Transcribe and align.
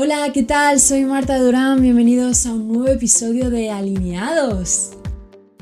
Hola, 0.00 0.30
¿qué 0.32 0.44
tal? 0.44 0.78
Soy 0.78 1.04
Marta 1.04 1.40
Durán, 1.40 1.82
bienvenidos 1.82 2.46
a 2.46 2.52
un 2.52 2.68
nuevo 2.68 2.86
episodio 2.86 3.50
de 3.50 3.70
Alineados. 3.70 4.90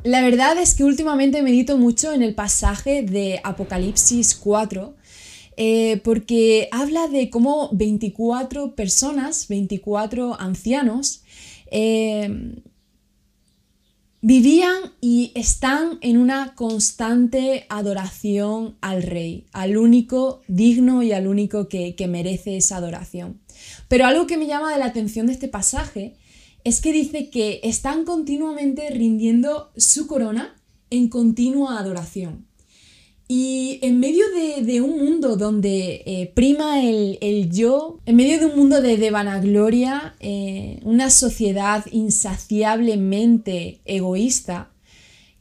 La 0.05 0.21
verdad 0.21 0.59
es 0.59 0.75
que 0.75 0.85
últimamente 0.85 1.41
medito 1.41 1.79
mucho 1.79 2.13
en 2.13 2.23
el 2.23 2.35
pasaje 2.35 3.01
de 3.01 3.41
Apocalipsis 3.43 4.35
4, 4.35 4.95
eh, 5.57 6.03
porque 6.05 6.69
habla 6.71 7.09
de 7.09 7.31
cómo 7.31 7.71
24 7.73 8.75
personas, 8.75 9.49
24 9.49 10.39
ancianos, 10.39 11.23
eh, 11.71 12.61
vivían 14.27 14.93
y 15.01 15.31
están 15.37 15.99
en 16.01 16.19
una 16.19 16.57
constante 16.57 17.65
adoración 17.69 18.77
al 18.81 19.05
rey, 19.05 19.47
al 19.53 19.77
único 19.77 20.41
digno 20.49 21.05
y 21.05 21.13
al 21.13 21.29
único 21.29 21.69
que, 21.69 21.95
que 21.95 22.09
merece 22.09 22.57
esa 22.57 22.79
adoración. 22.79 23.41
Pero 23.87 24.05
algo 24.05 24.27
que 24.27 24.37
me 24.37 24.49
llama 24.49 24.77
la 24.79 24.87
atención 24.87 25.29
de 25.29 25.33
este 25.33 25.47
pasaje 25.47 26.17
es 26.65 26.81
que 26.81 26.93
dice 26.93 27.31
que 27.31 27.61
están 27.63 28.05
continuamente 28.05 28.91
rindiendo 28.91 29.71
su 29.77 30.09
corona 30.09 30.57
en 30.91 31.09
continua 31.09 31.79
adoración. 31.79 32.49
Y 33.29 33.79
en 33.83 34.01
medio 34.01 34.25
de, 34.63 34.81
un 34.81 34.99
mundo 34.99 35.37
donde 35.37 36.03
eh, 36.07 36.33
prima 36.35 36.83
el, 36.83 37.51
yo, 37.51 38.01
en 38.07 38.17
medio 38.17 38.39
de 38.39 38.47
un 38.47 38.57
mundo 38.57 38.81
de, 38.81 39.11
vanagloria, 39.11 40.17
eh, 40.21 40.81
una 40.83 41.11
sociedad 41.11 41.85
insaciablemente 41.91 43.81
egoísta, 43.85 44.73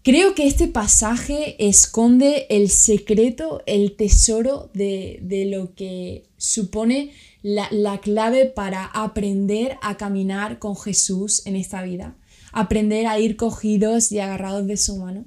creo 0.03 0.35
que 0.35 0.47
este 0.47 0.67
pasaje 0.67 1.55
esconde 1.67 2.45
el 2.49 2.69
secreto, 2.69 3.61
el 3.65 3.95
tesoro 3.95 4.69
de, 4.73 5.19
de 5.21 5.45
lo 5.45 5.73
que 5.73 6.23
supone 6.37 7.11
la, 7.45 7.99
clave 8.01 8.47
para 8.47 8.85
aprender 8.85 9.77
a 9.83 9.97
caminar 9.97 10.57
con 10.57 10.75
Jesús 10.75 11.45
en 11.45 11.55
esta 11.55 11.83
vida, 11.83 12.17
aprender 12.51 13.05
a 13.05 13.19
ir 13.19 13.35
cogidos 13.35 14.11
y 14.11 14.19
agarrados 14.19 14.65
de 14.65 14.77
su 14.77 14.97
mano. 14.97 15.25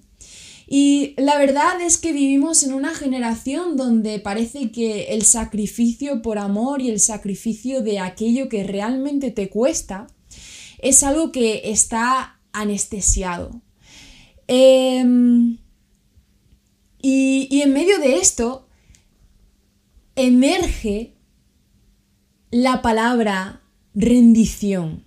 Y 0.70 1.14
la 1.16 1.38
verdad 1.38 1.80
es 1.80 1.96
que 1.96 2.12
vivimos 2.12 2.62
en 2.62 2.74
una 2.74 2.94
generación 2.94 3.78
donde 3.78 4.18
parece 4.18 4.70
que 4.70 5.14
el 5.14 5.22
sacrificio 5.22 6.20
por 6.20 6.38
amor 6.38 6.82
y 6.82 6.90
el 6.90 7.00
sacrificio 7.00 7.80
de 7.80 8.00
aquello 8.00 8.50
que 8.50 8.64
realmente 8.64 9.30
te 9.30 9.48
cuesta 9.48 10.08
es 10.76 11.02
algo 11.02 11.32
que 11.32 11.70
está 11.70 12.38
anestesiado. 12.52 13.62
Em, 14.46 15.56
y, 17.00 17.48
y 17.50 17.62
en 17.62 17.72
medio 17.72 17.98
de 17.98 18.16
esto 18.16 18.68
emerge 20.16 21.14
la 22.50 22.82
palabra 22.82 23.62
rendición. 23.94 25.04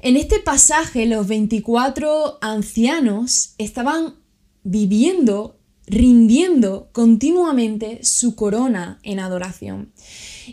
En 0.00 0.16
este 0.16 0.40
pasaje 0.40 1.06
los 1.06 1.28
24 1.28 2.38
ancianos 2.40 3.54
estaban 3.58 4.25
viviendo, 4.66 5.60
rindiendo 5.86 6.88
continuamente 6.92 8.00
su 8.02 8.34
corona 8.34 8.98
en 9.04 9.20
adoración. 9.20 9.92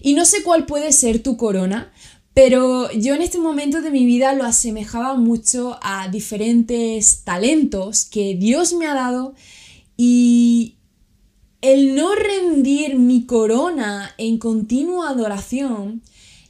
Y 0.02 0.14
no 0.14 0.24
sé 0.26 0.44
cuál 0.44 0.68
puede 0.68 0.92
ser 0.92 1.24
tu 1.24 1.36
corona, 1.36 1.92
pero 2.36 2.92
yo 2.92 3.16
en 3.16 3.24
este 3.24 3.40
momento 3.40 3.82
de 3.82 3.90
mi 3.90 4.06
vida 4.06 4.34
lo 4.34 4.44
asemejaba 4.44 5.16
mucho 5.16 5.80
a 5.82 6.10
diferentes 6.10 7.24
talentos 7.24 8.06
que 8.06 8.36
Dios 8.36 8.74
me 8.74 8.86
ha 8.86 8.94
dado 8.94 9.34
y 9.98 10.76
el 11.62 11.96
no 11.96 12.14
rendir 12.14 13.00
mi 13.00 13.26
corona 13.26 14.12
en 14.20 14.38
continua 14.38 15.10
adoración 15.10 16.04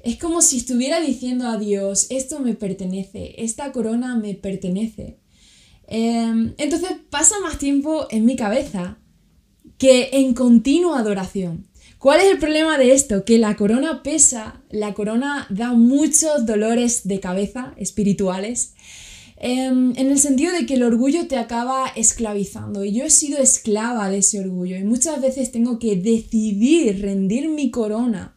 es 0.04 0.18
como 0.18 0.42
si 0.42 0.58
estuviera 0.58 1.00
diciendo 1.00 1.48
a 1.48 1.58
Dios, 1.58 2.08
esto 2.10 2.42
me 2.42 2.56
pertenece, 2.56 3.36
esta 3.38 3.72
corona 3.72 4.18
me 4.18 4.34
pertenece. 4.34 5.23
Em, 5.88 6.54
entonces 6.58 6.92
pasa 7.10 7.36
más 7.42 7.58
tiempo 7.58 8.08
en 8.10 8.26
mi 8.26 8.36
cabeza 8.36 8.98
que 9.78 10.10
en 10.14 10.34
continua 10.34 11.00
adoración. 11.00 11.68
¿Cuál 12.04 12.20
es 12.20 12.32
el 12.32 12.38
problema 12.38 12.78
de 12.78 12.94
esto? 12.94 13.24
Que 13.24 13.38
la 13.38 13.56
corona 13.56 14.04
pesa, 14.04 14.62
la 14.70 14.94
corona 14.94 15.48
da 15.50 15.72
muchos 15.74 16.46
dolores 16.46 17.08
de 17.08 17.20
cabeza 17.22 17.74
espirituales, 17.78 18.74
em, 19.38 19.94
en 19.96 20.12
el 20.12 20.20
sentido 20.20 20.52
de 20.52 20.66
que 20.66 20.74
el 20.74 20.84
orgullo 20.84 21.28
te 21.28 21.38
acaba 21.38 21.88
esclavizando. 21.96 22.84
Y 22.84 22.92
yo 22.92 23.06
he 23.06 23.10
sido 23.10 23.40
esclava 23.40 24.10
de 24.10 24.18
ese 24.18 24.40
orgullo 24.42 24.76
y 24.76 24.84
muchas 24.84 25.22
veces 25.22 25.52
tengo 25.52 25.80
que 25.80 25.96
decidir 25.96 27.02
rendir 27.02 27.48
mi 27.48 27.72
corona 27.72 28.33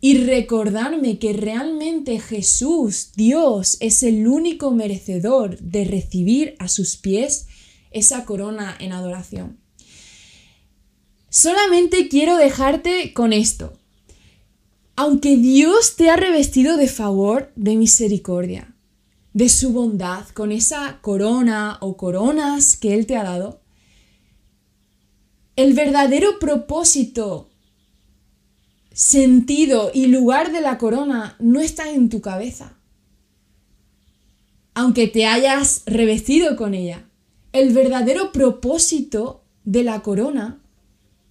y 0.00 0.18
recordarme 0.18 1.18
que 1.18 1.32
realmente 1.32 2.20
Jesús, 2.20 3.10
Dios, 3.16 3.76
es 3.80 4.02
el 4.02 4.28
único 4.28 4.70
merecedor 4.70 5.58
de 5.58 5.84
recibir 5.84 6.54
a 6.58 6.68
sus 6.68 6.96
pies 6.96 7.46
esa 7.90 8.24
corona 8.24 8.76
en 8.78 8.92
adoración. 8.92 9.58
Solamente 11.30 12.08
quiero 12.08 12.36
dejarte 12.36 13.12
con 13.12 13.32
esto. 13.32 13.72
Aunque 14.94 15.36
Dios 15.36 15.96
te 15.96 16.10
ha 16.10 16.16
revestido 16.16 16.76
de 16.76 16.88
favor, 16.88 17.52
de 17.54 17.76
misericordia, 17.76 18.74
de 19.32 19.48
su 19.48 19.72
bondad, 19.72 20.26
con 20.28 20.52
esa 20.52 20.98
corona 21.02 21.78
o 21.80 21.96
coronas 21.96 22.76
que 22.76 22.94
Él 22.94 23.06
te 23.06 23.16
ha 23.16 23.22
dado, 23.22 23.60
el 25.54 25.74
verdadero 25.74 26.38
propósito 26.38 27.50
sentido 28.92 29.90
y 29.92 30.06
lugar 30.06 30.52
de 30.52 30.60
la 30.60 30.78
corona 30.78 31.36
no 31.38 31.60
está 31.60 31.90
en 31.90 32.08
tu 32.08 32.20
cabeza. 32.20 32.78
Aunque 34.74 35.08
te 35.08 35.26
hayas 35.26 35.82
revestido 35.86 36.56
con 36.56 36.74
ella, 36.74 37.08
el 37.52 37.72
verdadero 37.72 38.32
propósito 38.32 39.44
de 39.64 39.82
la 39.82 40.02
corona 40.02 40.60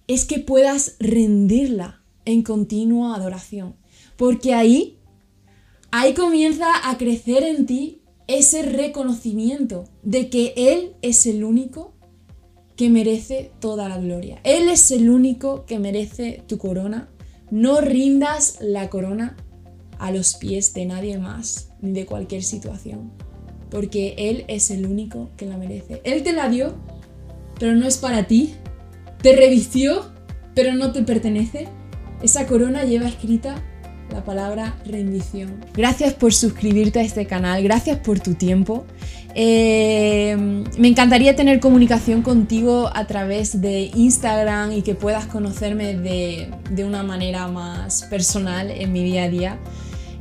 es 0.06 0.24
que 0.24 0.38
puedas 0.38 0.96
rendirla 0.98 2.02
en 2.24 2.42
continua 2.42 3.14
adoración. 3.14 3.76
Porque 4.16 4.54
ahí, 4.54 4.98
ahí 5.90 6.14
comienza 6.14 6.88
a 6.88 6.98
crecer 6.98 7.42
en 7.42 7.66
ti 7.66 8.02
ese 8.26 8.62
reconocimiento 8.62 9.84
de 10.02 10.28
que 10.28 10.52
Él 10.56 10.94
es 11.02 11.26
el 11.26 11.44
único 11.44 11.94
que 12.76 12.90
merece 12.90 13.50
toda 13.60 13.88
la 13.88 13.98
gloria. 13.98 14.40
Él 14.44 14.68
es 14.68 14.90
el 14.90 15.10
único 15.10 15.64
que 15.66 15.78
merece 15.78 16.44
tu 16.46 16.58
corona 16.58 17.08
no 17.50 17.80
rindas 17.80 18.58
la 18.60 18.90
corona 18.90 19.36
a 19.98 20.10
los 20.10 20.34
pies 20.34 20.74
de 20.74 20.86
nadie 20.86 21.18
más, 21.18 21.70
ni 21.80 21.92
de 21.92 22.06
cualquier 22.06 22.42
situación, 22.42 23.12
porque 23.70 24.14
Él 24.16 24.44
es 24.48 24.70
el 24.70 24.86
único 24.86 25.30
que 25.36 25.46
la 25.46 25.56
merece. 25.56 26.00
Él 26.04 26.22
te 26.22 26.32
la 26.32 26.48
dio, 26.48 26.76
pero 27.58 27.74
no 27.74 27.86
es 27.86 27.98
para 27.98 28.26
ti. 28.26 28.54
Te 29.22 29.34
revistió, 29.34 30.12
pero 30.54 30.74
no 30.74 30.92
te 30.92 31.02
pertenece. 31.02 31.68
Esa 32.22 32.46
corona 32.46 32.84
lleva 32.84 33.08
escrita 33.08 33.62
la 34.10 34.24
palabra 34.24 34.76
rendición. 34.84 35.64
Gracias 35.74 36.14
por 36.14 36.32
suscribirte 36.32 37.00
a 37.00 37.02
este 37.02 37.26
canal, 37.26 37.62
gracias 37.62 37.98
por 37.98 38.20
tu 38.20 38.34
tiempo. 38.34 38.84
Eh, 39.34 40.36
me 40.78 40.88
encantaría 40.88 41.36
tener 41.36 41.60
comunicación 41.60 42.22
contigo 42.22 42.90
a 42.92 43.06
través 43.06 43.60
de 43.60 43.90
Instagram 43.94 44.72
y 44.72 44.82
que 44.82 44.94
puedas 44.94 45.26
conocerme 45.26 45.96
de, 45.96 46.84
una 46.84 47.02
manera 47.02 47.46
más 47.48 48.04
personal 48.04 48.70
en 48.70 48.92
mi 48.92 49.04
día 49.04 49.24
a 49.24 49.28
día. 49.28 49.58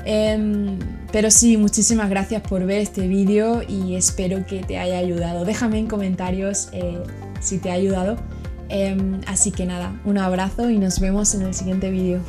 Em, 0.06 0.78
pero 1.12 1.31
sí, 1.31 1.58
muchísimas 1.58 2.09
gracias 2.09 2.42
por 2.42 2.66
ver 2.66 2.80
este 2.80 3.08
vídeo 3.08 3.62
y 3.68 3.96
espero 3.96 4.46
que 4.46 4.59
te 4.59 4.78
haya 4.78 5.00
ayudado. 5.00 5.46
Déjame 5.46 5.80
en 5.80 5.88
comentarios 5.88 6.69
eh, 6.72 7.00
si 7.40 7.58
te 7.58 7.72
ha 7.72 7.74
ayudado. 7.74 8.18
Em, 8.69 9.22
así 9.28 9.52
que 9.52 9.66
nada, 9.66 10.00
un 10.06 10.18
abrazo 10.18 10.69
y 10.69 10.78
nos 10.78 11.00
vemos 11.00 11.34
en 11.34 11.44
el 11.44 11.54
siguiente 11.54 11.90
vídeo. 11.90 12.22